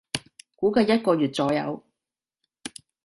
[0.55, 1.85] 估計一個月左右